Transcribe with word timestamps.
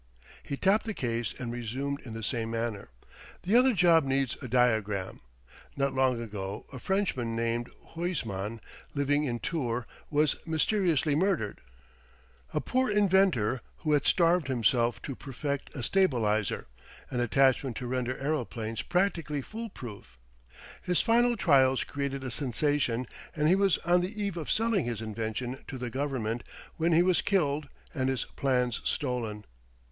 He 0.41 0.57
tapped 0.57 0.87
the 0.87 0.95
case 0.95 1.31
and 1.39 1.51
resumed 1.53 1.99
in 2.01 2.13
the 2.13 2.23
same 2.23 2.49
manner: 2.49 2.89
"The 3.43 3.55
other 3.55 3.71
job 3.71 4.03
needs 4.03 4.35
a 4.41 4.47
diagram: 4.47 5.19
Not 5.77 5.93
long 5.93 6.19
ago 6.19 6.65
a 6.73 6.79
Frenchman 6.79 7.35
named 7.35 7.67
Huysman, 7.93 8.61
living 8.95 9.25
in 9.25 9.37
Tours, 9.37 9.85
was 10.09 10.37
mysteriously 10.43 11.13
murdered 11.13 11.61
a 12.51 12.59
poor 12.59 12.89
inventor, 12.89 13.61
who 13.83 13.91
had 13.91 14.07
starved 14.07 14.47
himself 14.47 14.99
to 15.03 15.13
perfect 15.15 15.69
a 15.75 15.83
stabilizator, 15.83 16.65
an 17.11 17.19
attachment 17.19 17.77
to 17.77 17.85
render 17.85 18.17
aeroplanes 18.17 18.81
practically 18.81 19.43
fool 19.43 19.69
proof. 19.69 20.17
His 20.81 21.01
final 21.01 21.37
trials 21.37 21.83
created 21.83 22.23
a 22.23 22.31
sensation 22.31 23.05
and 23.35 23.47
he 23.47 23.53
was 23.55 23.77
on 23.85 24.01
the 24.01 24.19
eve 24.19 24.35
of 24.35 24.49
selling 24.49 24.85
his 24.85 24.99
invention 24.99 25.63
to 25.67 25.77
the 25.77 25.91
Government 25.91 26.43
when 26.77 26.91
he 26.91 27.03
was 27.03 27.21
killed 27.21 27.69
and 27.93 28.09
his 28.09 28.25
plans 28.35 28.81
stolen. 28.83 29.45